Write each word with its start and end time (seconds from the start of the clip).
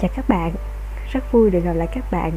chào 0.00 0.10
các 0.16 0.28
bạn 0.28 0.52
rất 1.12 1.32
vui 1.32 1.50
được 1.50 1.60
gặp 1.64 1.72
lại 1.72 1.88
các 1.94 2.04
bạn. 2.10 2.32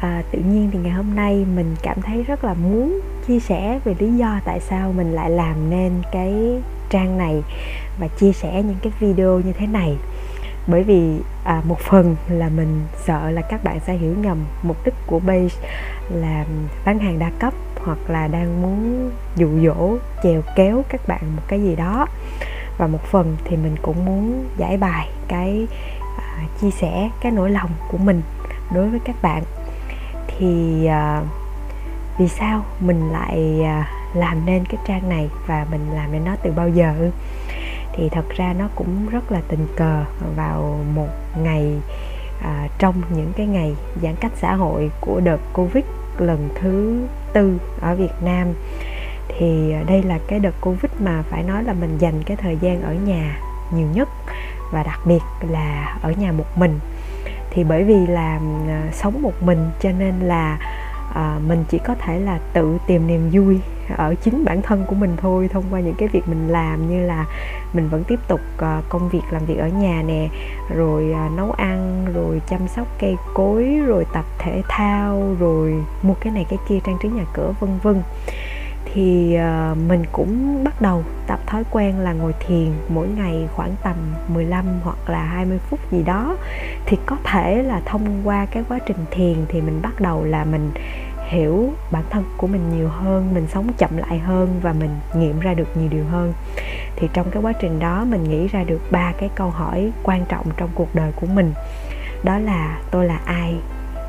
À, 0.00 0.22
tự 0.32 0.38
nhiên 0.38 0.70
thì 0.72 0.78
ngày 0.78 0.92
hôm 0.92 1.14
nay 1.14 1.46
mình 1.54 1.76
cảm 1.82 2.02
thấy 2.02 2.22
rất 2.22 2.44
là 2.44 2.54
muốn 2.54 3.00
chia 3.26 3.40
sẻ 3.40 3.80
về 3.84 3.94
lý 3.98 4.12
do 4.12 4.40
tại 4.44 4.60
sao 4.60 4.92
mình 4.92 5.12
lại 5.12 5.30
làm 5.30 5.70
nên 5.70 5.92
cái 6.12 6.34
trang 6.90 7.18
này 7.18 7.42
và 7.98 8.08
chia 8.08 8.32
sẻ 8.32 8.62
những 8.62 8.76
cái 8.82 8.92
video 9.00 9.40
như 9.40 9.52
thế 9.52 9.66
này. 9.66 9.96
Bởi 10.66 10.82
vì 10.82 11.18
à, 11.44 11.62
một 11.64 11.80
phần 11.80 12.16
là 12.28 12.48
mình 12.48 12.80
sợ 13.06 13.30
là 13.30 13.42
các 13.42 13.64
bạn 13.64 13.80
sẽ 13.86 13.92
hiểu 13.92 14.14
nhầm 14.20 14.44
mục 14.62 14.76
đích 14.84 14.94
của 15.06 15.18
base 15.18 15.68
là 16.10 16.44
bán 16.84 16.98
hàng 16.98 17.18
đa 17.18 17.30
cấp 17.38 17.54
hoặc 17.84 17.98
là 18.08 18.28
đang 18.28 18.62
muốn 18.62 19.10
dụ 19.36 19.48
dỗ 19.64 19.96
chèo 20.22 20.42
kéo 20.56 20.84
các 20.88 21.08
bạn 21.08 21.20
một 21.36 21.42
cái 21.48 21.62
gì 21.62 21.76
đó. 21.76 22.06
Và 22.78 22.86
một 22.86 23.02
phần 23.10 23.36
thì 23.44 23.56
mình 23.56 23.76
cũng 23.82 24.04
muốn 24.04 24.44
giải 24.56 24.76
bài 24.76 25.08
cái 25.28 25.66
chia 26.60 26.70
sẻ 26.70 27.10
cái 27.20 27.32
nỗi 27.32 27.50
lòng 27.50 27.70
của 27.90 27.98
mình 27.98 28.22
đối 28.74 28.88
với 28.88 29.00
các 29.04 29.16
bạn. 29.22 29.42
Thì 30.26 30.82
uh, 30.88 31.26
vì 32.18 32.28
sao 32.28 32.64
mình 32.80 33.10
lại 33.12 33.60
uh, 33.60 34.16
làm 34.16 34.46
nên 34.46 34.64
cái 34.64 34.80
trang 34.86 35.08
này 35.08 35.28
và 35.46 35.66
mình 35.70 35.90
làm 35.94 36.12
nên 36.12 36.24
nó 36.24 36.36
từ 36.42 36.52
bao 36.52 36.68
giờ? 36.68 37.10
Thì 37.92 38.08
thật 38.08 38.24
ra 38.36 38.54
nó 38.58 38.68
cũng 38.74 39.08
rất 39.08 39.32
là 39.32 39.40
tình 39.48 39.66
cờ 39.76 40.04
vào 40.36 40.78
một 40.94 41.08
ngày 41.38 41.76
uh, 42.38 42.70
trong 42.78 43.02
những 43.10 43.32
cái 43.36 43.46
ngày 43.46 43.74
giãn 44.02 44.14
cách 44.20 44.32
xã 44.36 44.54
hội 44.54 44.90
của 45.00 45.20
đợt 45.20 45.40
covid 45.52 45.84
lần 46.18 46.48
thứ 46.54 47.06
tư 47.32 47.58
ở 47.80 47.94
Việt 47.94 48.12
Nam. 48.20 48.52
Thì 49.38 49.74
đây 49.86 50.02
là 50.02 50.18
cái 50.28 50.38
đợt 50.38 50.54
Covid 50.60 50.90
mà 50.98 51.22
phải 51.30 51.42
nói 51.42 51.64
là 51.64 51.72
mình 51.72 51.98
dành 51.98 52.22
cái 52.26 52.36
thời 52.36 52.56
gian 52.60 52.82
ở 52.82 52.94
nhà 52.94 53.38
nhiều 53.74 53.86
nhất 53.94 54.08
và 54.72 54.82
đặc 54.82 55.00
biệt 55.04 55.22
là 55.40 55.98
ở 56.02 56.10
nhà 56.10 56.32
một 56.32 56.58
mình. 56.58 56.80
Thì 57.50 57.64
bởi 57.64 57.84
vì 57.84 58.06
là 58.06 58.36
uh, 58.36 58.94
sống 58.94 59.22
một 59.22 59.42
mình 59.42 59.70
cho 59.80 59.92
nên 59.92 60.20
là 60.20 60.58
uh, 61.10 61.42
mình 61.48 61.64
chỉ 61.68 61.78
có 61.78 61.94
thể 61.94 62.20
là 62.20 62.38
tự 62.52 62.78
tìm 62.86 63.06
niềm 63.06 63.30
vui 63.32 63.60
ở 63.96 64.14
chính 64.14 64.44
bản 64.44 64.62
thân 64.62 64.84
của 64.88 64.94
mình 64.94 65.16
thôi 65.16 65.48
thông 65.52 65.64
qua 65.70 65.80
những 65.80 65.94
cái 65.94 66.08
việc 66.08 66.28
mình 66.28 66.48
làm 66.48 66.90
như 66.90 67.06
là 67.06 67.26
mình 67.72 67.88
vẫn 67.88 68.04
tiếp 68.04 68.20
tục 68.28 68.40
uh, 68.56 68.84
công 68.88 69.08
việc 69.08 69.22
làm 69.30 69.44
việc 69.44 69.58
ở 69.58 69.68
nhà 69.68 70.02
nè 70.06 70.28
rồi 70.74 71.14
uh, 71.26 71.32
nấu 71.36 71.50
ăn 71.50 72.06
rồi 72.14 72.40
chăm 72.48 72.68
sóc 72.68 72.86
cây 72.98 73.16
cối 73.34 73.80
rồi 73.86 74.06
tập 74.12 74.24
thể 74.38 74.62
thao 74.68 75.36
rồi 75.40 75.74
mua 76.02 76.14
cái 76.14 76.32
này 76.32 76.46
cái 76.50 76.58
kia 76.68 76.78
trang 76.84 76.96
trí 77.02 77.08
nhà 77.08 77.24
cửa 77.32 77.52
vân 77.60 77.78
vân 77.82 78.02
thì 78.94 79.34
ờ, 79.34 79.74
mình 79.88 80.04
cũng 80.12 80.64
bắt 80.64 80.80
đầu 80.80 81.04
tập 81.26 81.40
thói 81.46 81.64
quen 81.70 81.98
là 81.98 82.12
ngồi 82.12 82.34
thiền 82.46 82.72
mỗi 82.88 83.08
ngày 83.08 83.48
khoảng 83.54 83.74
tầm 83.82 83.96
15 84.28 84.64
hoặc 84.84 84.98
là 85.06 85.24
20 85.24 85.58
phút 85.58 85.80
gì 85.90 86.02
đó. 86.02 86.36
Thì 86.86 86.96
có 87.06 87.16
thể 87.24 87.62
là 87.62 87.80
thông 87.84 88.20
qua 88.24 88.46
cái 88.46 88.64
quá 88.68 88.78
trình 88.86 89.04
thiền 89.10 89.36
thì 89.48 89.60
mình 89.60 89.80
bắt 89.82 90.00
đầu 90.00 90.24
là 90.24 90.44
mình 90.44 90.70
hiểu 91.28 91.72
bản 91.90 92.02
thân 92.10 92.24
của 92.36 92.46
mình 92.46 92.70
nhiều 92.76 92.88
hơn, 92.88 93.34
mình 93.34 93.46
sống 93.46 93.72
chậm 93.78 93.96
lại 93.96 94.18
hơn 94.18 94.60
và 94.62 94.72
mình 94.72 94.90
nghiệm 95.14 95.40
ra 95.40 95.54
được 95.54 95.76
nhiều 95.76 95.88
điều 95.90 96.04
hơn. 96.04 96.32
Thì 96.96 97.08
trong 97.12 97.30
cái 97.30 97.42
quá 97.42 97.52
trình 97.52 97.78
đó 97.78 98.04
mình 98.04 98.24
nghĩ 98.24 98.48
ra 98.48 98.62
được 98.62 98.80
ba 98.90 99.12
cái 99.18 99.30
câu 99.34 99.50
hỏi 99.50 99.92
quan 100.02 100.24
trọng 100.28 100.46
trong 100.56 100.70
cuộc 100.74 100.94
đời 100.94 101.12
của 101.20 101.26
mình. 101.26 101.52
Đó 102.22 102.38
là 102.38 102.78
tôi 102.90 103.04
là 103.04 103.20
ai? 103.24 103.54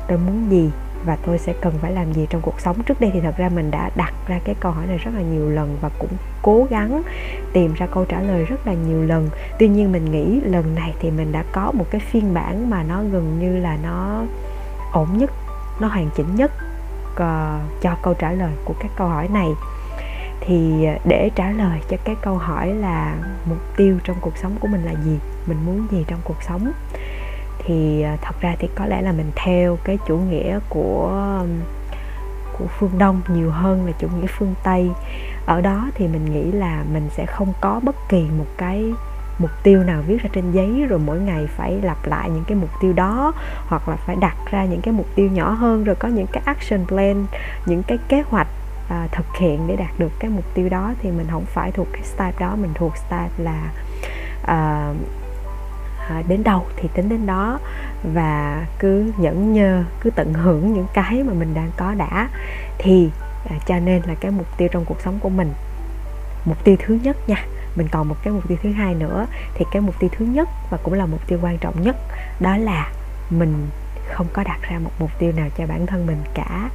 Tôi 0.08 0.18
muốn 0.18 0.50
gì? 0.50 0.70
Và 1.04 1.16
tôi 1.26 1.38
sẽ 1.38 1.52
cần 1.60 1.74
phải 1.80 1.92
làm 1.92 2.12
gì 2.12 2.26
trong 2.30 2.42
cuộc 2.42 2.60
sống? 2.60 2.82
Trước 2.82 3.00
đây 3.00 3.10
thì 3.14 3.20
thật 3.20 3.34
ra 3.36 3.48
mình 3.48 3.70
đã 3.70 3.90
đặt 3.96 4.12
ra 4.26 4.40
cái 4.44 4.54
câu 4.60 4.72
hỏi 4.72 4.86
này 4.86 4.98
rất 4.98 5.10
là 5.14 5.22
nhiều 5.22 5.50
lần 5.50 5.76
và 5.80 5.90
cũng 5.98 6.10
cố 6.42 6.66
gắng 6.70 7.02
tìm 7.52 7.74
ra 7.74 7.86
câu 7.86 8.04
trả 8.04 8.20
lời 8.20 8.44
rất 8.44 8.66
là 8.66 8.72
nhiều 8.72 9.02
lần. 9.02 9.28
Tuy 9.58 9.68
nhiên 9.68 9.92
mình 9.92 10.04
nghĩ 10.10 10.40
lần 10.40 10.74
này 10.74 10.94
thì 11.00 11.10
mình 11.10 11.32
đã 11.32 11.44
có 11.52 11.72
một 11.72 11.84
cái 11.90 12.00
phiên 12.00 12.34
bản 12.34 12.70
mà 12.70 12.82
nó 12.82 13.02
gần 13.12 13.38
như 13.38 13.56
là 13.56 13.78
nó 13.82 14.22
ổn 14.92 15.08
nhất 15.18 15.30
nó 15.80 15.88
hoàn 15.88 16.10
chỉnh 16.16 16.36
nhất 16.36 16.52
uh, 17.12 17.82
cho 17.82 17.96
câu 18.02 18.14
trả 18.14 18.32
lời 18.32 18.52
của 18.64 18.74
các 18.80 18.90
câu 18.96 19.08
hỏi 19.08 19.28
này. 19.28 19.48
Thì 20.40 20.84
ờ, 20.84 20.98
để 21.04 21.30
trả 21.34 21.50
lời 21.50 21.80
cho 21.90 21.96
cái 22.04 22.16
câu 22.22 22.38
hỏi 22.38 22.74
là 22.74 23.16
mục 23.48 23.58
tiêu 23.76 23.98
trong 24.04 24.16
cuộc 24.20 24.36
sống 24.36 24.56
của 24.60 24.68
mình 24.68 24.84
là 24.84 24.92
gì? 25.04 25.18
Mình 25.46 25.58
muốn 25.66 25.86
gì 25.90 26.04
trong 26.08 26.20
cuộc 26.24 26.42
sống? 26.42 26.72
Thì 27.68 28.02
à, 28.02 28.16
thật 28.22 28.40
ra 28.40 28.54
thì 28.58 28.68
có 28.74 28.86
lẽ 28.86 29.02
là 29.02 29.12
mình 29.12 29.30
theo 29.34 29.78
cái 29.84 29.98
chủ 30.06 30.16
nghĩa 30.16 30.58
của 30.68 31.42
của 32.58 32.66
phương 32.78 32.98
đông 32.98 33.20
nhiều 33.28 33.50
hơn 33.50 33.86
là 33.86 33.92
chủ 33.98 34.08
nghĩa 34.08 34.26
phương 34.26 34.54
tây. 34.62 34.90
Ở 35.46 35.60
đó 35.60 35.88
thì 35.94 36.08
mình 36.08 36.24
nghĩ 36.24 36.52
là 36.52 36.84
mình 36.92 37.08
sẽ 37.16 37.26
không 37.26 37.52
có 37.60 37.80
bất 37.82 37.96
kỳ 38.08 38.26
một 38.38 38.46
cái 38.56 38.92
mục 39.38 39.50
tiêu 39.62 39.84
nào 39.84 40.02
viết 40.06 40.22
ra 40.22 40.30
trên 40.32 40.52
giấy 40.52 40.86
rồi 40.88 40.98
mỗi 40.98 41.18
ngày 41.20 41.46
phải 41.56 41.80
lặp 41.82 42.06
lại 42.06 42.30
những 42.30 42.44
cái 42.46 42.56
mục 42.56 42.70
tiêu 42.80 42.92
đó 42.92 43.32
hoặc 43.68 43.88
là 43.88 43.96
phải 43.96 44.16
đặt 44.20 44.36
ra 44.50 44.64
những 44.64 44.80
cái 44.80 44.94
mục 44.94 45.06
tiêu 45.14 45.30
nhỏ 45.32 45.50
hơn 45.50 45.84
rồi 45.84 45.96
có 45.96 46.08
những 46.08 46.26
cái 46.26 46.42
action 46.46 46.86
plan 46.86 47.26
những 47.66 47.82
cái 47.82 47.98
kế 48.08 48.22
hoạch 48.30 48.48
à, 48.88 49.08
thực 49.12 49.26
hiện 49.38 49.66
để 49.66 49.76
đạt 49.76 49.98
được 49.98 50.12
cái 50.18 50.30
mục 50.30 50.44
tiêu 50.54 50.68
đó. 50.68 50.92
Thì 51.02 51.10
mình 51.10 51.26
không 51.30 51.44
phải 51.44 51.72
thuộc 51.72 51.88
cái 51.92 52.02
style 52.02 52.32
đó 52.38 52.56
mình 52.56 52.70
thuộc 52.74 52.96
style 52.96 53.30
là 53.38 53.70
à, 54.46 54.92
à, 56.08 56.22
đến 56.28 56.44
đâu 56.44 56.66
thì 56.76 56.88
tính 56.94 57.08
đến 57.08 57.26
đó. 57.26 57.58
Và 58.02 58.66
cứ 58.78 59.12
nhẫn 59.18 59.52
nhơ 59.52 59.84
cứ 60.00 60.10
tận 60.10 60.34
hưởng 60.34 60.72
những 60.72 60.86
cái 60.94 61.22
mà 61.22 61.32
mình 61.32 61.54
đang 61.54 61.70
có 61.76 61.94
đã. 61.94 62.28
Thì 62.78 63.10
à, 63.50 63.56
cho 63.66 63.78
nên 63.78 64.02
là 64.06 64.14
cái 64.14 64.30
mục 64.30 64.46
tiêu 64.56 64.68
trong 64.72 64.84
cuộc 64.84 65.00
sống 65.00 65.18
của 65.20 65.28
mình. 65.28 65.52
Mục 66.44 66.64
tiêu 66.64 66.76
thứ 66.86 66.98
nhất 67.02 67.28
nha 67.28 67.44
mình 67.76 67.88
còn 67.88 68.08
một 68.08 68.16
cái 68.24 68.32
mục 68.32 68.48
tiêu 68.48 68.58
thứ 68.62 68.72
hai 68.72 68.94
nữa. 68.94 69.26
Thì 69.54 69.64
cái 69.72 69.82
mục 69.82 69.94
tiêu 69.98 70.10
thứ 70.18 70.24
nhất 70.24 70.48
và 70.70 70.78
cũng 70.82 70.94
là 70.94 71.06
mục 71.06 71.20
tiêu 71.26 71.38
quan 71.42 71.58
trọng 71.58 71.82
nhất 71.82 71.96
đó 72.40 72.56
là 72.56 72.90
mình 73.30 73.68
không 74.12 74.26
có 74.32 74.44
đặt 74.44 74.58
ra 74.62 74.78
một 74.78 74.90
mục 74.98 75.10
tiêu 75.18 75.32
nào 75.32 75.48
cho 75.58 75.66
bản 75.66 75.86
thân 75.86 76.06
mình 76.06 76.22
cả. 76.34 76.70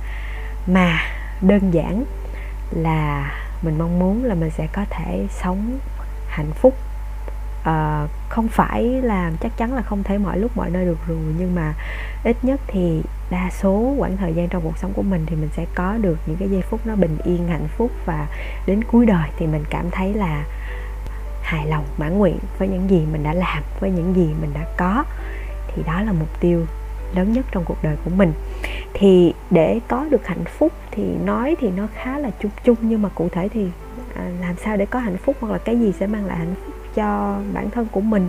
Mà 0.67 0.99
đơn 1.41 1.73
giản 1.73 2.03
là 2.71 3.31
mình 3.61 3.77
mong 3.77 3.99
muốn 3.99 4.23
là 4.23 4.35
mình 4.35 4.51
sẽ 4.51 4.67
có 4.73 4.85
thể 4.89 5.27
sống 5.29 5.79
hạnh 6.27 6.51
phúc 6.55 6.73
uh, 7.61 8.09
không 8.33 8.47
phải 8.47 8.83
là 8.83 9.31
chắc 9.41 9.57
chắn 9.57 9.73
là 9.73 9.81
không 9.81 10.03
thể 10.03 10.17
mọi 10.17 10.39
lúc 10.39 10.57
mọi 10.57 10.69
nơi 10.69 10.85
được 10.85 10.97
rồi, 11.07 11.17
nhưng 11.37 11.55
mà 11.55 11.73
ít 12.23 12.37
nhất 12.41 12.59
thì 12.67 13.01
đa 13.29 13.49
số 13.61 13.95
khoảng 13.99 14.17
thời 14.17 14.33
gian 14.33 14.47
trong 14.49 14.63
cuộc 14.63 14.77
sống 14.77 14.93
của 14.93 15.01
mình 15.01 15.25
thì 15.25 15.35
mình 15.35 15.49
sẽ 15.55 15.65
có 15.75 15.97
được 15.97 16.17
những 16.25 16.37
cái 16.37 16.49
giây 16.49 16.61
phút 16.61 16.79
nó 16.85 16.95
bình 16.95 17.17
yên, 17.23 17.47
hạnh 17.47 17.67
phúc 17.77 17.91
và 18.05 18.27
đến 18.67 18.83
cuối 18.83 19.05
đời 19.05 19.29
thì 19.37 19.47
mình 19.47 19.63
cảm 19.69 19.91
thấy 19.91 20.13
là 20.13 20.43
hài 21.43 21.67
lòng, 21.67 21.85
mãn 21.97 22.17
nguyện 22.17 22.37
với 22.57 22.67
những 22.67 22.89
gì 22.89 23.05
mình 23.11 23.23
đã 23.23 23.33
làm, 23.33 23.63
với 23.79 23.91
những 23.91 24.15
gì 24.15 24.29
mình 24.41 24.51
đã 24.53 24.65
có. 24.77 25.03
Thì 25.67 25.83
đó 25.87 26.01
là 26.01 26.11
mục 26.11 26.39
tiêu 26.39 26.65
lớn 27.15 27.33
nhất 27.33 27.45
trong 27.51 27.65
cuộc 27.65 27.77
đời 27.83 27.95
của 28.05 28.11
mình. 28.15 28.33
Thì 28.93 29.33
để 29.49 29.79
có 29.87 30.05
được 30.11 30.27
hạnh 30.27 30.45
phúc 30.45 30.71
thì 30.91 31.03
nói 31.25 31.55
thì 31.59 31.69
nó 31.69 31.87
khá 31.95 32.17
là 32.17 32.29
chung 32.41 32.51
chung, 32.63 32.77
nhưng 32.81 33.01
mà 33.01 33.09
cụ 33.09 33.29
thể 33.31 33.49
thì 33.49 33.67
à, 34.15 34.23
làm 34.41 34.55
sao 34.63 34.77
để 34.77 34.85
có 34.85 34.99
hạnh 34.99 35.17
phúc 35.17 35.35
hoặc 35.39 35.51
là 35.51 35.57
cái 35.57 35.79
gì 35.79 35.93
sẽ 35.99 36.07
mang 36.07 36.25
lại 36.25 36.37
hạnh 36.37 36.55
phúc? 36.65 36.73
Cho 36.95 37.39
bản 37.53 37.69
thân 37.69 37.87
của 37.91 38.01
mình. 38.01 38.27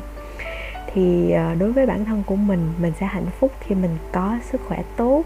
Thì 0.95 1.31
ờ, 1.31 1.55
đối 1.55 1.73
với 1.73 1.87
bản 1.87 2.05
thân 2.05 2.23
của 2.27 2.37
mình 2.37 2.73
mình 2.79 2.93
sẽ 3.01 3.07
hạnh 3.07 3.27
phúc 3.41 3.53
khi 3.61 3.75
mình 3.75 3.97
có 4.13 4.39
sức 4.51 4.61
khỏe 4.69 4.83
tốt, 4.97 5.23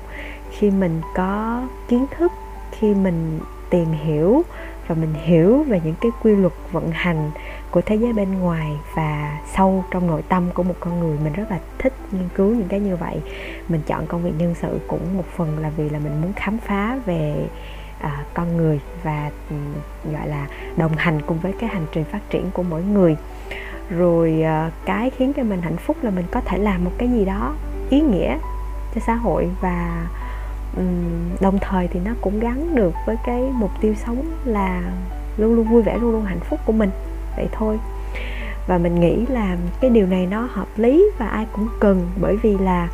khi 0.51 0.71
mình 0.71 1.01
có 1.15 1.63
kiến 1.89 2.07
thức, 2.17 2.33
khi 2.71 2.95
mình 2.95 3.41
tìm 3.71 3.93
hiểu 3.93 4.43
và 4.87 4.95
mình 4.95 5.15
hiểu 5.25 5.63
về 5.63 5.81
những 5.85 5.95
cái 6.01 6.11
quy 6.23 6.37
luật 6.37 6.53
vận 6.73 6.91
hành 6.91 7.31
của 7.71 7.81
thế 7.81 7.97
giới 7.97 8.13
bên 8.13 8.39
ngoài 8.39 8.73
và 8.97 9.41
sâu 9.57 9.85
trong 9.91 10.07
nội 10.07 10.23
tâm 10.29 10.51
của 10.55 10.63
một 10.63 10.75
con 10.81 11.01
người. 11.01 11.19
Mình 11.25 11.33
rất 11.33 11.51
là 11.51 11.59
thích 11.79 11.93
nghiên 12.13 12.29
cứu 12.35 12.55
những 12.55 12.69
cái 12.69 12.81
như 12.81 12.97
vậy. 12.97 13.21
Mình 13.69 13.81
chọn 13.87 14.07
công 14.07 14.23
việc 14.23 14.33
nhân 14.39 14.55
sự 14.55 14.81
cũng 14.89 15.17
một 15.17 15.27
phần 15.37 15.59
là 15.59 15.71
vì 15.77 15.89
là 15.89 15.99
mình 15.99 16.21
muốn 16.23 16.33
khám 16.33 16.59
phá 16.59 16.99
về 17.07 17.47
à, 18.01 18.25
con 18.35 18.57
người 18.57 18.81
và 19.03 19.31
ừ, 19.51 19.57
gọi 20.13 20.29
là 20.29 20.47
đồng 20.77 20.93
hành 20.97 21.23
cùng 21.27 21.39
với 21.39 21.53
cái 21.61 21.71
hành 21.71 21.87
trình 21.93 22.05
phát 22.05 22.31
triển 22.31 22.51
của 22.53 22.63
mỗi 22.63 22.83
người. 22.83 23.17
Rồi 23.91 24.43
à, 24.43 24.71
cái 24.85 25.11
khiến 25.11 25.33
cho 25.33 25.43
mình 25.43 25.63
hạnh 25.63 25.77
phúc 25.77 25.97
là 26.03 26.11
mình 26.11 26.25
có 26.31 26.41
thể 26.41 26.59
làm 26.59 26.85
một 26.85 26.93
cái 26.99 27.09
gì 27.09 27.25
đó 27.25 27.55
ý 27.91 28.01
nghĩa 28.01 28.39
cho 28.95 29.01
xã 29.07 29.15
hội 29.15 29.49
và 29.61 30.07
um, 30.77 31.37
đồng 31.41 31.59
thời 31.61 31.89
thì 31.89 32.01
nó 32.05 32.11
cũng 32.21 32.41
gắn 32.41 32.75
được 32.75 32.95
với 33.07 33.17
cái 33.27 33.41
mục 33.53 33.71
tiêu 33.81 33.95
sống 33.95 34.23
là 34.45 34.83
luôn 35.37 35.55
luôn 35.55 35.69
vui 35.69 35.83
vẻ 35.83 35.99
luôn 35.99 36.13
luôn 36.13 36.25
hạnh 36.25 36.41
phúc 36.41 36.61
của 36.67 36.73
mình. 36.73 36.91
Vậy 37.37 37.49
thôi. 37.53 37.79
Và 38.67 38.79
mình 38.79 39.01
nghĩ 39.01 39.27
là 39.27 39.57
cái 39.81 39.91
điều 39.91 40.07
này 40.07 40.27
nó 40.27 40.49
hợp 40.53 40.69
lý 40.77 41.11
và 41.19 41.27
ai 41.27 41.47
cũng 41.53 41.69
cần 41.81 42.11
bởi 42.21 42.37
vì 42.37 42.59
là 42.59 42.89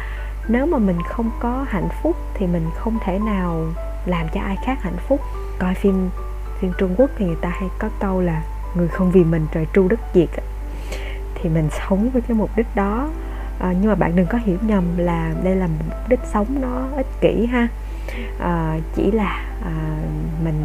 nếu 0.49 0.67
mà 0.67 0.79
mình 0.79 0.97
không 1.09 1.31
có 1.41 1.65
hạnh 1.69 1.89
phúc 2.03 2.17
thì 2.35 2.47
mình 2.47 2.67
không 2.75 2.99
thể 3.05 3.19
nào 3.19 3.65
làm 4.07 4.27
cho 4.35 4.41
ai 4.41 4.57
khác 4.65 4.79
hạnh 4.83 4.97
phúc. 5.09 5.21
Coi 5.59 5.75
phim 5.75 6.11
phim 6.61 6.73
trung 6.79 6.95
quốc 6.97 7.11
thì 7.19 7.25
người 7.25 7.37
ta 7.41 7.49
hay 7.49 7.69
có 7.79 7.89
câu 8.01 8.21
là 8.21 8.43
người 8.77 8.89
không 8.89 9.11
vì 9.11 9.25
mình 9.25 9.47
trời 9.55 9.67
tru 9.75 9.89
đất 9.89 10.01
diệt 10.15 10.29
thì 11.35 11.51
mình 11.51 11.69
sống 11.89 12.11
với 12.11 12.23
cái 12.23 12.37
mục 12.37 12.51
đích 12.57 12.67
đó. 12.75 13.11
À, 13.61 13.75
nhưng 13.81 13.89
mà 13.89 13.95
bạn 13.95 14.17
đừng 14.17 14.27
có 14.27 14.39
hiểu 14.39 14.59
nhầm 14.67 14.85
là 14.97 15.33
đây 15.45 15.57
là 15.57 15.67
một 15.67 15.85
mục 15.89 16.09
đích 16.09 16.21
sống 16.33 16.47
nó 16.61 16.89
ích 16.97 17.07
kỷ 17.21 17.47
ha. 17.47 17.69
À, 18.41 18.79
chỉ 18.95 19.11
là 19.11 19.45
à, 19.65 19.99
mình 20.45 20.65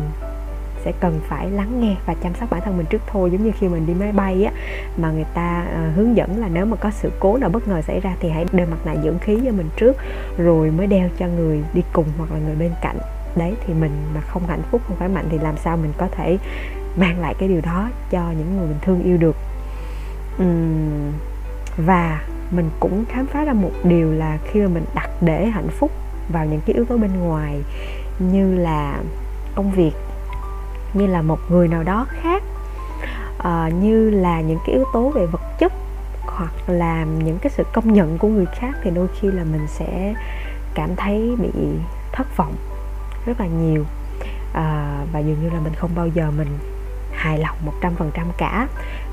sẽ 0.85 0.91
cần 0.99 1.19
phải 1.27 1.49
lắng 1.49 1.81
nghe 1.81 1.95
và 2.05 2.13
chăm 2.23 2.33
sóc 2.39 2.49
bản 2.49 2.61
thân 2.65 2.77
mình 2.77 2.85
trước 2.89 3.01
thôi. 3.07 3.31
Giống 3.31 3.43
như 3.43 3.51
khi 3.59 3.67
mình 3.67 3.85
đi 3.85 3.93
máy 3.93 4.11
bay 4.11 4.43
á 4.43 4.51
mà 4.97 5.11
người 5.11 5.25
ta 5.33 5.65
uh, 5.65 5.95
hướng 5.95 6.17
dẫn 6.17 6.41
là 6.41 6.47
nếu 6.53 6.65
mà 6.65 6.75
có 6.75 6.91
sự 6.91 7.11
cố 7.19 7.37
nào 7.37 7.49
bất 7.49 7.67
ngờ 7.67 7.81
xảy 7.81 7.99
ra 7.99 8.15
thì 8.19 8.29
hãy 8.29 8.45
đeo 8.51 8.67
mặt 8.71 8.77
nạ 8.85 8.95
dưỡng 9.03 9.19
khí 9.19 9.39
cho 9.45 9.51
mình 9.51 9.69
trước 9.77 9.97
rồi 10.37 10.71
mới 10.71 10.87
đeo 10.87 11.09
cho 11.19 11.27
người 11.27 11.63
đi 11.73 11.81
cùng 11.93 12.05
hoặc 12.17 12.31
là 12.31 12.39
người 12.39 12.55
bên 12.55 12.71
cạnh 12.81 12.97
đấy 13.35 13.53
thì 13.65 13.73
mình 13.73 13.91
mà 14.15 14.21
không 14.21 14.47
hạnh 14.47 14.61
phúc 14.71 14.81
không 14.87 14.97
khỏe 14.97 15.07
mạnh 15.07 15.25
thì 15.29 15.37
làm 15.37 15.57
sao 15.57 15.77
mình 15.77 15.93
có 15.97 16.07
thể 16.11 16.37
mang 16.95 17.19
lại 17.19 17.35
cái 17.39 17.49
điều 17.49 17.61
đó 17.61 17.89
cho 18.09 18.31
những 18.37 18.57
người 18.57 18.67
mình 18.67 18.77
thương 18.81 19.03
yêu 19.03 19.17
được. 19.17 19.35
Uhm, 20.43 21.11
và 21.77 22.21
mình 22.51 22.69
cũng 22.79 23.05
khám 23.09 23.25
phá 23.25 23.43
ra 23.43 23.53
một 23.53 23.71
điều 23.83 24.11
là 24.11 24.37
khi 24.51 24.61
mà 24.61 24.67
mình 24.67 24.85
đặt 24.95 25.09
để 25.21 25.45
hạnh 25.45 25.69
phúc 25.69 25.91
vào 26.29 26.45
những 26.45 26.61
cái 26.65 26.75
yếu 26.75 26.85
tố 26.85 26.97
bên 26.97 27.19
ngoài 27.19 27.61
như 28.19 28.55
là 28.55 28.99
công 29.55 29.71
việc 29.71 29.91
như 30.93 31.07
là 31.07 31.21
một 31.21 31.39
người 31.49 31.67
nào 31.67 31.83
đó 31.83 32.07
khác 32.09 32.43
à, 33.37 33.69
như 33.81 34.09
là 34.09 34.41
những 34.41 34.59
cái 34.65 34.75
yếu 34.75 34.85
tố 34.93 35.09
về 35.09 35.25
vật 35.25 35.41
chất 35.59 35.73
hoặc 36.25 36.53
là 36.67 37.05
những 37.23 37.37
cái 37.41 37.51
sự 37.55 37.63
công 37.73 37.93
nhận 37.93 38.17
của 38.17 38.27
người 38.27 38.45
khác 38.45 38.71
thì 38.83 38.91
đôi 38.91 39.07
khi 39.19 39.31
là 39.31 39.43
mình 39.43 39.67
sẽ 39.67 40.13
cảm 40.73 40.95
thấy 40.95 41.35
bị 41.39 41.49
thất 42.11 42.37
vọng 42.37 42.53
rất 43.29 43.39
là 43.39 43.47
nhiều. 43.47 43.85
À, 44.53 44.97
và 45.13 45.19
dường 45.19 45.43
như 45.43 45.49
là 45.49 45.59
mình 45.59 45.73
không 45.75 45.91
bao 45.95 46.07
giờ 46.07 46.31
mình 46.37 46.57
hài 47.13 47.37
lòng 47.37 47.57
một 47.65 47.73
trăm 47.81 47.95
phần 47.95 48.11
trăm 48.13 48.27
cả. 48.37 48.67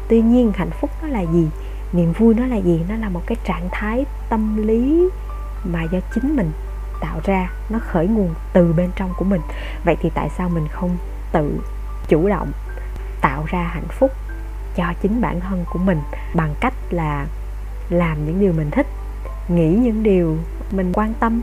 Tuy 0.08 0.20
nhiên 0.20 0.52
hạnh 0.56 0.70
phúc 0.80 0.90
nó 1.02 1.08
là 1.08 1.20
gì? 1.20 1.48
Niềm 1.92 2.12
vui 2.12 2.34
nó 2.34 2.46
là 2.46 2.56
gì? 2.56 2.80
Nó 2.88 2.96
là 2.96 3.08
một 3.08 3.22
cái 3.26 3.36
trạng 3.44 3.68
thái 3.72 4.04
tâm 4.28 4.66
lý 4.66 5.08
mà 5.64 5.82
do 5.82 5.98
chính 6.14 6.36
mình 6.36 6.50
tạo 7.00 7.20
ra. 7.24 7.50
Nó 7.70 7.78
khởi 7.78 8.06
nguồn 8.06 8.34
từ 8.52 8.72
bên 8.72 8.90
trong 8.96 9.12
của 9.16 9.24
mình. 9.24 9.40
Vậy 9.84 9.96
thì 10.02 10.10
tại 10.14 10.28
sao 10.38 10.48
mình 10.48 10.68
không 10.68 10.96
tự 11.32 11.60
chủ 12.08 12.28
động 12.28 12.52
tạo 13.20 13.44
ra 13.46 13.62
hạnh 13.62 13.88
phúc 13.88 14.10
cho 14.76 14.84
chính 15.02 15.20
bản 15.20 15.40
thân 15.40 15.64
của 15.72 15.78
mình 15.78 16.00
bằng 16.34 16.54
cách 16.60 16.74
là 16.90 17.26
làm 17.90 18.26
những 18.26 18.40
điều 18.40 18.52
mình 18.52 18.70
thích 18.70 18.86
nghĩ 19.48 19.68
những 19.68 20.02
điều 20.02 20.36
mình 20.70 20.92
quan 20.92 21.14
tâm? 21.20 21.40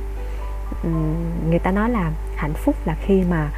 Người 1.49 1.59
ta 1.59 1.71
nói 1.71 1.89
là 1.89 2.11
hạnh 2.43 2.53
phúc 2.53 2.75
là 2.85 2.95
khi 3.05 3.23
mà 3.29 3.49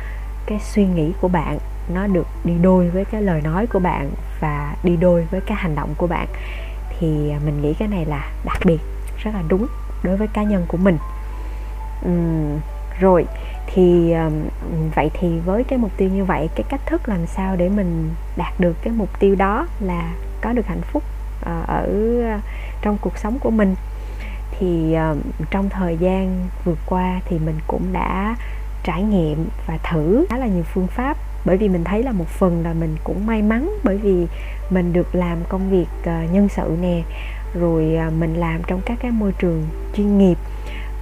cái 0.45 0.59
suy 0.59 0.85
nghĩ 0.85 1.11
của 1.21 1.27
bạn 1.27 1.57
nó 1.93 2.07
được 2.07 2.27
đi 2.43 2.53
đôi 2.61 2.89
với 2.89 3.05
cái 3.05 3.21
lời 3.21 3.41
nói 3.41 3.67
của 3.67 3.79
bạn 3.79 4.11
và 4.39 4.75
đi 4.83 4.97
đôi 4.97 5.27
với 5.31 5.41
cái 5.41 5.57
hành 5.57 5.75
động 5.75 5.93
của 5.97 6.07
bạn. 6.07 6.27
Thì 6.99 7.29
à, 7.29 7.39
mình 7.45 7.61
nghĩ 7.61 7.73
cái 7.73 7.87
này 7.87 8.05
là 8.05 8.31
đặc 8.45 8.57
biệt 8.65 8.79
rất 9.17 9.31
là 9.33 9.41
đúng 9.47 9.67
đối 10.03 10.17
với 10.17 10.27
cá 10.27 10.43
nhân 10.43 10.65
của 10.67 10.77
mình. 10.77 10.97
Uhm, 12.07 12.59
rồi 12.99 13.25
thì 13.67 14.11
à, 14.11 14.29
vậy 14.95 15.09
thì 15.13 15.39
với 15.39 15.63
cái 15.63 15.79
mục 15.79 15.91
tiêu 15.97 16.09
như 16.09 16.25
vậy 16.25 16.49
cái 16.55 16.63
cách 16.69 16.81
thức 16.85 17.09
làm 17.09 17.27
sao 17.27 17.55
để 17.55 17.69
mình 17.69 18.09
đạt 18.37 18.59
được 18.59 18.75
cái 18.83 18.93
mục 18.97 19.19
tiêu 19.19 19.35
đó 19.35 19.67
là 19.79 20.13
có 20.41 20.53
được 20.53 20.67
hạnh 20.67 20.81
phúc 20.81 21.03
à, 21.45 21.61
ở 21.67 21.89
trong 22.81 22.97
cuộc 23.01 23.17
sống 23.17 23.39
của 23.39 23.51
mình? 23.51 23.75
Thì 24.59 24.95
trong 25.51 25.69
thời 25.69 25.97
gian 25.97 26.47
vừa 26.63 26.75
qua 26.85 27.21
thì 27.25 27.39
mình 27.39 27.59
cũng 27.67 27.93
đã 27.93 28.35
trải 28.85 29.03
nghiệm 29.03 29.47
và 29.67 29.77
thử 29.91 30.25
khá 30.29 30.37
là 30.37 30.47
nhiều 30.47 30.63
phương 30.63 30.87
pháp. 30.87 31.17
Bởi 31.45 31.57
vì 31.57 31.69
mình 31.69 31.83
thấy 31.83 32.03
là 32.03 32.11
một 32.11 32.27
phần 32.27 32.63
là 32.63 32.73
mình 32.73 32.95
cũng 33.03 33.25
may 33.25 33.41
mắn 33.41 33.69
bởi 33.83 33.97
vì 33.97 34.27
mình 34.69 34.93
được 34.93 35.15
làm 35.15 35.37
công 35.49 35.69
việc 35.69 35.87
ờ, 36.05 36.23
nhân 36.31 36.49
sự 36.49 36.77
nè 36.81 37.01
rồi 37.59 37.95
ờ, 37.95 38.09
mình 38.19 38.33
làm 38.33 38.61
trong 38.67 38.81
các 38.85 38.97
cái 39.01 39.11
môi 39.11 39.31
trường 39.31 39.63
chuyên 39.95 40.17
nghiệp 40.17 40.37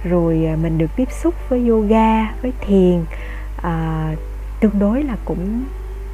rồi 0.04 0.46
ờ, 0.50 0.56
mình 0.56 0.78
được 0.78 0.90
tiếp 0.96 1.08
xúc 1.22 1.34
với 1.48 1.68
yoga 1.68 2.32
với 2.42 2.52
thiền 2.60 3.04
à, 3.62 4.14
tương 4.60 4.78
đối 4.78 5.02
là 5.02 5.16
cũng 5.24 5.64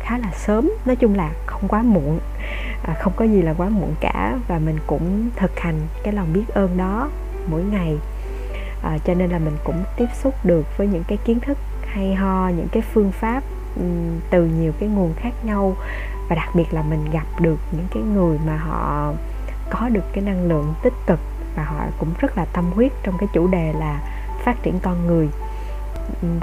khá 0.00 0.18
là 0.18 0.30
sớm. 0.36 0.70
Nói 0.84 0.96
chung 0.96 1.14
là 1.14 1.30
không 1.46 1.68
quá 1.68 1.82
muộn 1.82 2.18
à, 2.82 2.94
không 2.94 3.12
có 3.16 3.24
gì 3.24 3.42
là 3.42 3.54
quá 3.54 3.68
muộn 3.68 3.94
cả 4.00 4.38
và 4.48 4.58
mình 4.58 4.76
cũng 4.86 5.30
thực 5.36 5.60
hành 5.60 5.74
cái 6.02 6.12
lòng 6.12 6.32
biết 6.32 6.44
ơn 6.48 6.76
đó 6.76 7.10
mỗi 7.46 7.62
ngày 7.62 7.96
à, 8.82 8.98
cho 9.04 9.14
nên 9.14 9.30
là 9.30 9.38
mình 9.38 9.56
cũng 9.64 9.84
tiếp 9.96 10.08
xúc 10.22 10.34
được 10.44 10.66
với 10.76 10.86
những 10.86 11.04
cái 11.08 11.18
kiến 11.24 11.40
thức 11.40 11.58
hay 11.86 12.14
ho 12.14 12.48
những 12.48 12.68
cái 12.72 12.82
phương 12.92 13.12
pháp 13.12 13.42
um, 13.76 14.20
từ 14.30 14.44
nhiều 14.44 14.72
cái 14.80 14.88
nguồn 14.88 15.14
khác 15.14 15.32
nhau. 15.44 15.76
Và 16.28 16.36
đặc 16.36 16.48
biệt 16.54 16.74
là 16.74 16.82
mình 16.82 17.10
gặp 17.12 17.26
được 17.40 17.58
những 17.72 17.86
cái 17.94 18.02
người 18.02 18.38
mà 18.46 18.56
họ 18.56 19.12
có 19.70 19.88
được 19.88 20.04
cái 20.12 20.24
năng 20.24 20.48
lượng 20.48 20.74
tích 20.82 20.94
cực 21.06 21.20
và 21.56 21.64
họ 21.64 21.84
cũng 21.98 22.08
rất 22.20 22.36
là 22.36 22.44
tâm 22.44 22.64
huyết 22.72 22.92
trong 23.02 23.14
cái 23.18 23.28
chủ 23.32 23.48
đề 23.48 23.72
là 23.72 24.00
phát 24.44 24.62
triển 24.62 24.80
con 24.82 25.06
người. 25.06 25.28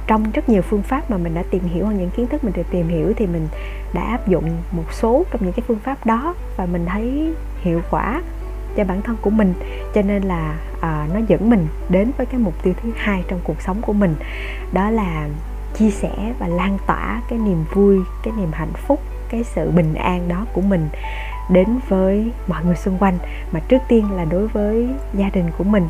Trong 0.08 0.32
rất 0.32 0.50
nhiều 0.50 0.62
phương 0.62 0.82
pháp 0.82 1.12
mà 1.12 1.18
mình 1.18 1.34
đã 1.34 1.44
tìm 1.52 1.64
hiểu 1.64 1.86
hoặc 1.86 1.94
những 1.94 2.10
kiến 2.10 2.28
thức 2.28 2.44
mình 2.44 2.54
được 2.54 2.66
tìm 2.72 2.88
hiểu 2.88 3.14
thì 3.16 3.28
mình 3.28 3.48
đã 3.94 4.02
áp 4.02 4.28
dụng 4.28 4.50
một 4.72 4.94
số 4.94 5.26
trong 5.32 5.44
những 5.44 5.54
cái 5.54 5.64
phương 5.68 5.80
pháp 5.80 6.06
đó 6.06 6.36
và 6.58 6.66
mình 6.66 6.86
thấy 6.86 7.34
hiệu 7.62 7.82
quả 7.90 8.22
cho 8.76 8.84
bản 8.84 9.02
thân 9.02 9.16
của 9.22 9.30
mình 9.30 9.54
cho 9.98 10.04
nên 10.04 10.24
là 10.24 10.56
à, 10.82 11.08
nó 11.14 11.20
dẫn 11.28 11.50
mình 11.50 11.68
đến 11.90 12.12
với 12.18 12.26
cái 12.26 12.40
mục 12.40 12.54
tiêu 12.64 12.74
thứ 12.84 12.92
hai 12.98 13.24
trong 13.28 13.40
cuộc 13.44 13.62
sống 13.62 13.82
của 13.82 13.94
mình. 13.94 14.16
Đó 14.74 14.90
là 14.90 15.28
chia 15.74 15.90
sẻ 15.90 16.34
và 16.40 16.48
lan 16.48 16.78
tỏa 16.88 17.22
cái 17.30 17.40
niềm 17.40 17.66
vui 17.74 18.00
cái 18.24 18.34
niềm 18.38 18.52
hạnh 18.52 18.74
phúc 18.74 19.00
cái 19.30 19.44
sự 19.44 19.72
bình 19.72 19.94
an 19.94 20.28
đó 20.28 20.46
của 20.54 20.62
mình 20.62 20.90
đến 21.50 21.80
với 21.90 22.32
mọi 22.48 22.66
người 22.66 22.76
xung 22.76 22.98
quanh. 22.98 23.18
Mà 23.52 23.60
trước 23.60 23.82
tiên 23.88 24.12
là 24.12 24.26
đối 24.26 24.48
với 24.48 24.90
gia 25.14 25.30
đình 25.30 25.46
của 25.58 25.64
mình 25.64 25.88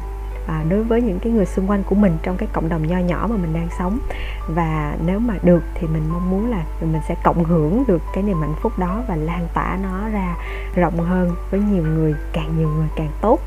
à, 0.48 0.64
đối 0.70 0.84
với 0.84 1.02
những 1.02 1.20
cái 1.20 1.34
người 1.34 1.46
xung 1.46 1.70
quanh 1.70 1.84
của 1.84 1.96
mình 1.96 2.18
trong 2.24 2.38
cái 2.38 2.50
cộng 2.54 2.70
đồng 2.70 2.88
nho 2.88 2.98
nhỏ 2.98 3.28
mà 3.30 3.38
mình 3.38 3.54
đang 3.54 3.68
sống. 3.80 4.00
Và 4.48 4.96
nếu 5.06 5.20
mà 5.20 5.34
được 5.44 5.64
thì 5.76 5.88
mình 5.88 6.04
mong 6.14 6.30
muốn 6.30 6.52
là 6.52 6.64
mình 6.82 7.02
sẽ 7.08 7.16
cộng 7.24 7.44
hưởng 7.44 7.84
được 7.88 8.02
cái 8.14 8.24
niềm 8.24 8.42
hạnh 8.42 8.56
phúc 8.62 8.80
đó 8.80 9.04
và 9.08 9.16
lan 9.16 9.48
tỏa 9.54 9.78
nó 9.84 10.10
ra 10.10 10.36
rộng 10.76 10.98
hơn 10.98 11.36
với 11.52 11.60
nhiều 11.60 11.84
người 11.84 12.16
càng 12.34 12.58
nhiều 12.58 12.70
người 12.70 12.88
càng 12.96 13.12
tốt 13.22 13.40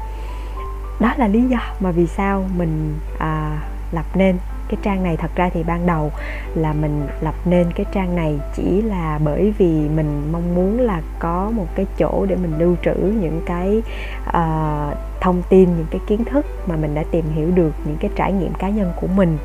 đó 1.00 1.14
là 1.16 1.28
lý 1.28 1.42
do 1.42 1.58
mà 1.80 1.90
vì 1.90 2.06
sao 2.06 2.44
mình 2.56 2.98
à, 3.18 3.58
lập 3.92 4.06
nên 4.14 4.38
cái 4.68 4.78
trang 4.82 5.02
này. 5.02 5.16
Thật 5.16 5.30
ra 5.34 5.50
thì 5.54 5.62
ban 5.62 5.86
đầu 5.86 6.12
là 6.54 6.72
mình 6.72 7.06
lập 7.20 7.34
nên 7.44 7.72
cái 7.72 7.86
trang 7.92 8.16
này 8.16 8.38
chỉ 8.56 8.82
là 8.82 9.18
bởi 9.24 9.54
vì 9.58 9.88
mình 9.88 10.32
mong 10.32 10.54
muốn 10.54 10.80
là 10.80 11.00
có 11.18 11.50
một 11.54 11.66
cái 11.74 11.86
chỗ 11.98 12.26
để 12.28 12.36
mình 12.36 12.58
lưu 12.58 12.76
trữ 12.84 12.94
những 12.94 13.42
cái 13.46 13.82
uh, 14.28 14.96
thông 15.20 15.42
tin 15.48 15.76
những 15.76 15.86
cái 15.90 16.00
kiến 16.06 16.24
thức 16.24 16.46
mà 16.66 16.76
mình 16.76 16.94
đã 16.94 17.04
tìm 17.10 17.24
hiểu 17.34 17.50
được 17.50 17.74
những 17.84 17.96
cái 18.00 18.10
trải 18.16 18.32
nghiệm 18.32 18.54
cá 18.54 18.68
nhân 18.68 18.92
của 19.00 19.06
mình. 19.06 19.38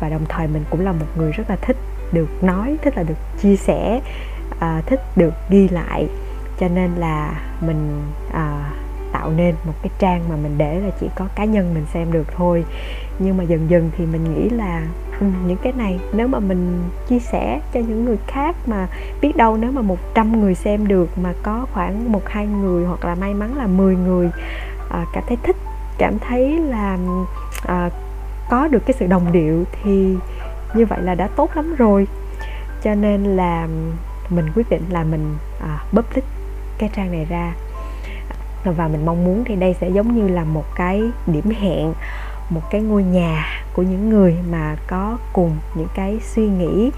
Và 0.00 0.08
đồng 0.08 0.24
thời 0.28 0.48
mình 0.48 0.64
cũng 0.70 0.84
là 0.84 0.92
một 0.92 1.06
người 1.16 1.32
rất 1.32 1.50
là 1.50 1.56
thích 1.56 1.76
được 2.12 2.44
nói 2.44 2.76
thích 2.82 2.96
là 2.96 3.02
được 3.02 3.18
chia 3.42 3.56
sẻ 3.56 4.00
uh, 4.50 4.86
thích 4.86 5.00
được 5.16 5.34
ghi 5.50 5.68
lại. 5.68 6.08
Cho 6.60 6.68
nên 6.68 6.90
là 6.94 7.40
mình 7.60 8.02
uh, 8.28 8.83
tạo 9.14 9.30
nên 9.36 9.54
một 9.64 9.72
cái 9.82 9.90
trang 9.98 10.22
mà 10.28 10.36
mình 10.36 10.58
để 10.58 10.80
là 10.80 10.90
chỉ 11.00 11.06
có 11.16 11.26
cá 11.34 11.44
nhân 11.44 11.74
mình 11.74 11.84
xem 11.92 12.12
được 12.12 12.26
thôi. 12.36 12.64
Nhưng 13.18 13.36
mà 13.36 13.44
dần 13.44 13.70
dần 13.70 13.90
thì 13.96 14.06
mình 14.06 14.34
nghĩ 14.34 14.48
là 14.48 14.82
ừ, 15.20 15.26
những 15.46 15.58
cái 15.62 15.72
này 15.72 16.00
nếu 16.12 16.28
mà 16.28 16.38
mình 16.38 16.82
chia 17.08 17.18
sẻ 17.18 17.60
cho 17.74 17.80
những 17.80 18.04
người 18.04 18.18
khác 18.26 18.56
mà 18.66 18.88
biết 19.20 19.36
đâu 19.36 19.56
nếu 19.56 19.72
mà 19.72 19.82
100 19.82 20.40
người 20.40 20.54
xem 20.54 20.88
được 20.88 21.18
mà 21.18 21.32
có 21.42 21.66
khoảng 21.72 22.12
một 22.12 22.28
hai 22.28 22.46
người 22.46 22.84
hoặc 22.84 23.04
là 23.04 23.14
may 23.14 23.34
mắn 23.34 23.56
là 23.56 23.66
10 23.66 23.96
người 23.96 24.30
à, 24.90 25.04
cảm 25.12 25.24
thấy 25.28 25.36
thích 25.42 25.56
cảm 25.98 26.18
thấy 26.18 26.58
là 26.58 26.98
à, 27.66 27.90
có 28.50 28.68
được 28.68 28.86
cái 28.86 28.96
sự 28.98 29.06
đồng 29.06 29.32
điệu 29.32 29.64
thì 29.82 30.16
như 30.74 30.86
vậy 30.86 31.02
là 31.02 31.14
đã 31.14 31.28
tốt 31.36 31.50
lắm 31.54 31.74
rồi. 31.74 32.06
Cho 32.82 32.94
nên 32.94 33.24
là 33.24 33.68
mình 34.28 34.52
quyết 34.54 34.70
định 34.70 34.82
là 34.90 35.04
mình 35.04 35.36
à, 35.60 35.84
public 35.92 36.24
cái 36.78 36.90
trang 36.96 37.12
này 37.12 37.26
ra 37.30 37.52
và 38.64 38.88
mình 38.88 39.06
mong 39.06 39.24
muốn 39.24 39.44
thì 39.46 39.56
đây 39.56 39.74
sẽ 39.80 39.88
giống 39.88 40.16
như 40.16 40.28
là 40.28 40.44
một 40.44 40.64
cái 40.76 41.02
điểm 41.26 41.50
hẹn 41.60 41.94
một 42.50 42.60
cái 42.70 42.80
ngôi 42.80 43.02
nhà 43.02 43.46
của 43.72 43.82
những 43.82 44.10
người 44.10 44.36
mà 44.50 44.76
có 44.86 45.18
cùng 45.32 45.56
những 45.74 45.88
cái 45.94 46.18
suy 46.20 46.46
nghĩ 46.46 46.90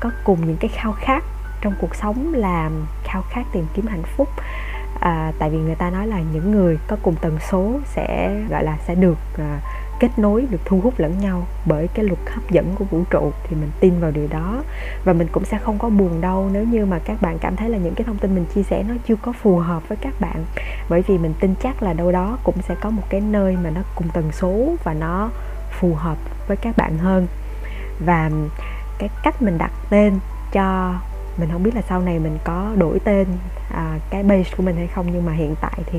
có 0.00 0.10
cùng 0.24 0.46
những 0.46 0.56
cái 0.56 0.70
khao 0.74 0.92
khát 0.92 1.24
trong 1.60 1.74
cuộc 1.80 1.94
sống 1.94 2.34
là 2.34 2.70
khao 3.04 3.22
khát 3.30 3.42
tìm 3.52 3.66
kiếm 3.74 3.86
hạnh 3.86 4.02
phúc. 4.16 4.28
À, 5.00 5.32
tại 5.38 5.50
vì 5.50 5.58
người 5.58 5.74
ta 5.74 5.90
nói 5.90 6.06
là 6.06 6.20
những 6.32 6.50
người 6.50 6.78
có 6.88 6.96
cùng 7.02 7.14
tần 7.20 7.38
số 7.50 7.80
sẽ 7.84 8.34
gọi 8.50 8.64
là 8.64 8.78
sẽ 8.86 8.94
được 8.94 9.18
à, 9.38 9.60
kết 10.00 10.18
nối 10.18 10.46
được 10.50 10.60
thu 10.64 10.80
hút 10.80 10.94
lẫn 10.96 11.18
nhau 11.18 11.46
bởi 11.66 11.88
cái 11.94 12.04
luật 12.04 12.18
hấp 12.26 12.50
dẫn 12.50 12.74
của 12.74 12.84
vũ 12.84 13.04
trụ 13.10 13.32
thì 13.48 13.56
mình 13.56 13.70
tin 13.80 14.00
vào 14.00 14.10
điều 14.10 14.28
đó. 14.30 14.62
Và 15.04 15.12
mình 15.12 15.28
cũng 15.32 15.44
sẽ 15.44 15.58
không 15.58 15.78
có 15.78 15.88
buồn 15.88 16.20
đâu 16.20 16.50
nếu 16.52 16.64
như 16.64 16.86
mà 16.86 16.98
các 16.98 17.22
bạn 17.22 17.38
cảm 17.38 17.56
thấy 17.56 17.68
là 17.68 17.78
những 17.78 17.94
cái 17.94 18.04
thông 18.04 18.18
tin 18.18 18.34
mình 18.34 18.44
chia 18.54 18.62
sẻ 18.62 18.84
nó 18.88 18.94
chưa 19.06 19.16
có 19.16 19.32
phù 19.32 19.56
hợp 19.56 19.88
với 19.88 19.98
các 20.00 20.20
bạn. 20.20 20.44
Bởi 20.88 21.02
vì 21.02 21.18
mình 21.18 21.34
tin 21.40 21.54
chắc 21.62 21.82
là 21.82 21.92
đâu 21.92 22.12
đó 22.12 22.38
cũng 22.44 22.62
sẽ 22.62 22.74
có 22.80 22.90
một 22.90 23.02
cái 23.08 23.20
nơi 23.20 23.56
mà 23.64 23.70
nó 23.70 23.80
cùng 23.94 24.08
tần 24.14 24.32
số 24.32 24.76
và 24.84 24.94
nó 24.94 25.30
phù 25.80 25.94
hợp 25.94 26.18
với 26.48 26.56
các 26.56 26.76
bạn 26.76 26.98
hơn. 26.98 27.26
Và 28.06 28.30
cái 28.98 29.08
cách 29.22 29.42
mình 29.42 29.58
đặt 29.58 29.70
tên 29.90 30.18
cho 30.52 30.94
mình 31.38 31.48
không 31.52 31.62
biết 31.62 31.74
là 31.74 31.82
sau 31.88 32.00
này 32.00 32.18
mình 32.18 32.38
có 32.44 32.72
đổi 32.78 32.98
tên 32.98 33.26
à, 33.74 33.98
cái 34.10 34.22
base 34.22 34.50
của 34.56 34.62
mình 34.62 34.76
hay 34.76 34.86
không 34.86 35.06
nhưng 35.12 35.26
mà 35.26 35.32
hiện 35.32 35.54
tại 35.60 35.78
thì 35.86 35.98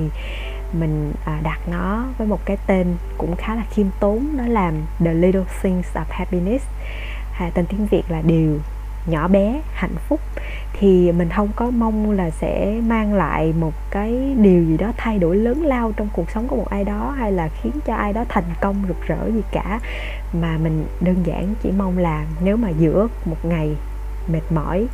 mình 0.79 1.13
à, 1.25 1.39
đặt 1.43 1.59
nó 1.71 2.05
với 2.17 2.27
một 2.27 2.45
cái 2.45 2.57
tên 2.67 2.87
cũng 3.17 3.35
khá 3.35 3.55
là 3.55 3.63
khiêm 3.69 3.87
tốn 3.99 4.37
đó 4.37 4.43
là 4.47 4.71
The 4.99 5.13
Little 5.13 5.43
Things 5.61 5.87
of 5.95 6.05
Happiness 6.09 6.65
hay 7.31 7.51
tên 7.51 7.65
tiếng 7.65 7.85
Việt 7.85 8.03
là 8.09 8.21
điều 8.21 8.59
nhỏ 9.07 9.27
bé 9.27 9.61
hạnh 9.73 9.95
phúc. 10.07 10.19
Thì 10.73 11.11
mình 11.11 11.29
không 11.29 11.49
có 11.55 11.69
mong 11.69 12.11
là 12.11 12.29
sẽ 12.29 12.81
mang 12.87 13.13
lại 13.13 13.53
một 13.59 13.73
cái 13.91 14.35
điều 14.37 14.63
gì 14.63 14.77
đó 14.77 14.91
thay 14.97 15.19
đổi 15.19 15.35
lớn 15.35 15.65
lao 15.65 15.91
trong 15.97 16.07
cuộc 16.13 16.31
sống 16.31 16.47
của 16.47 16.55
một 16.55 16.69
ai 16.69 16.83
đó 16.83 17.15
hay 17.17 17.31
là 17.31 17.49
khiến 17.61 17.73
cho 17.85 17.95
ai 17.95 18.13
đó 18.13 18.25
thành 18.29 18.43
công 18.61 18.75
rực 18.87 19.07
rỡ 19.07 19.31
gì 19.33 19.41
cả. 19.51 19.79
Mà 20.33 20.57
mình 20.63 20.85
đơn 21.01 21.15
giản 21.23 21.53
chỉ 21.63 21.71
mong 21.71 21.97
là 21.97 22.25
nếu 22.43 22.57
mà 22.57 22.69
giữa 22.69 23.07
một 23.25 23.45
ngày 23.45 23.75
mệt 24.27 24.41
mỏi 24.49 24.87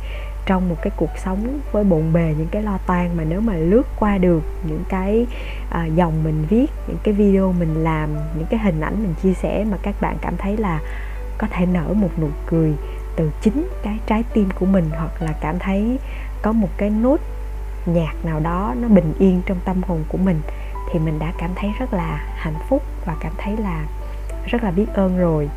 trong 0.46 0.68
một 0.68 0.76
cái 0.82 0.92
cuộc 0.96 1.10
sống 1.24 1.60
với 1.72 1.84
bộn 1.84 2.12
bề 2.12 2.34
những 2.38 2.48
cái 2.50 2.62
lo 2.62 2.78
toan 2.86 3.16
mà 3.16 3.24
nếu 3.24 3.40
mà 3.40 3.54
lướt 3.54 3.82
qua 3.98 4.18
được 4.18 4.42
những 4.68 4.84
cái 4.88 5.26
à, 5.70 5.86
dòng 5.86 6.24
mình 6.24 6.46
viết 6.50 6.66
những 6.86 6.98
cái 7.02 7.14
video 7.14 7.52
mình 7.52 7.74
làm 7.74 8.08
những 8.38 8.46
cái 8.50 8.60
hình 8.60 8.80
ảnh 8.80 9.02
mình 9.02 9.14
chia 9.22 9.34
sẻ 9.34 9.64
mà 9.70 9.76
các 9.82 9.94
bạn 10.00 10.16
cảm 10.20 10.36
thấy 10.36 10.56
là 10.56 10.80
có 11.38 11.46
thể 11.50 11.66
nở 11.66 11.94
một 11.94 12.10
nụ 12.20 12.28
cười 12.46 12.72
từ 13.16 13.30
chính 13.42 13.68
cái 13.82 13.98
trái 14.06 14.24
tim 14.34 14.48
của 14.60 14.66
mình 14.66 14.90
hoặc 14.90 15.22
là 15.22 15.32
cảm 15.40 15.58
thấy 15.58 15.98
có 16.42 16.52
một 16.52 16.68
cái 16.76 16.90
nốt 16.90 17.20
nhạc 17.86 18.24
nào 18.24 18.40
đó 18.40 18.74
nó 18.80 18.88
bình 18.88 19.12
yên 19.18 19.42
trong 19.46 19.58
tâm 19.64 19.82
hồn 19.82 20.04
của 20.08 20.18
mình 20.18 20.40
thì 20.92 20.98
mình 20.98 21.18
đã 21.18 21.32
cảm 21.38 21.50
thấy 21.56 21.70
rất 21.78 21.94
là 21.94 22.24
hạnh 22.36 22.58
phúc 22.68 22.82
và 23.06 23.16
cảm 23.20 23.32
thấy 23.38 23.56
là 23.56 23.84
rất 24.46 24.64
là 24.64 24.70
biết 24.70 24.86
ơn 24.94 25.18
rồi. 25.18 25.48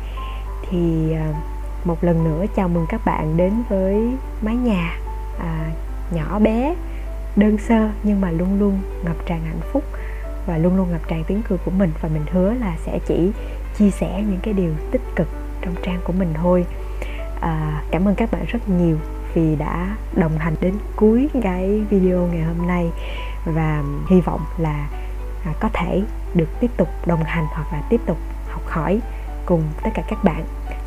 Thì 0.70 1.14
uh, 1.30 1.55
một 1.86 2.04
lần 2.04 2.24
nữa 2.24 2.44
chào 2.56 2.68
mừng 2.68 2.86
các 2.88 3.00
bạn 3.04 3.36
đến 3.36 3.52
với 3.68 4.10
mái 4.42 4.56
nhà 4.56 4.98
à, 5.38 5.70
nhỏ 6.10 6.38
bé 6.38 6.74
đơn 7.36 7.58
sơ 7.58 7.88
nhưng 8.02 8.20
mà 8.20 8.30
luôn 8.30 8.58
luôn 8.58 8.78
ngập 9.04 9.16
tràn 9.26 9.40
hạnh 9.44 9.60
phúc 9.72 9.84
và 10.46 10.58
luôn 10.58 10.76
luôn 10.76 10.90
ngập 10.90 11.08
tràn 11.08 11.24
tiếng 11.24 11.42
cười 11.48 11.58
của 11.58 11.70
mình. 11.70 11.92
Và 12.00 12.08
mình 12.08 12.24
hứa 12.32 12.54
là 12.54 12.76
sẽ 12.86 12.98
chỉ 13.06 13.32
chia 13.78 13.90
sẻ 13.90 14.24
những 14.28 14.40
cái 14.42 14.54
điều 14.54 14.72
tích 14.90 15.00
cực 15.16 15.28
trong 15.60 15.74
trang 15.82 16.00
của 16.04 16.12
mình 16.12 16.34
thôi. 16.34 16.66
À, 17.40 17.82
cảm 17.90 18.08
ơn 18.08 18.14
các 18.14 18.30
bạn 18.32 18.44
rất 18.48 18.68
nhiều 18.68 18.96
vì 19.34 19.56
đã 19.56 19.96
đồng 20.14 20.38
hành 20.38 20.54
đến 20.60 20.74
cuối 20.96 21.28
cái 21.42 21.80
video 21.90 22.26
ngày 22.26 22.42
hôm 22.42 22.66
nay 22.66 22.90
và 23.44 23.82
hy 24.08 24.20
vọng 24.20 24.40
là 24.58 24.88
à, 25.44 25.52
có 25.60 25.68
thể 25.72 26.02
được 26.34 26.48
tiếp 26.60 26.70
tục 26.76 26.88
đồng 27.06 27.22
hành 27.24 27.44
hoặc 27.50 27.72
là 27.72 27.82
tiếp 27.90 28.00
tục 28.06 28.18
học 28.48 28.62
hỏi 28.66 29.00
cùng 29.46 29.62
tất 29.82 29.90
cả 29.94 30.02
các 30.08 30.24
bạn 30.24 30.44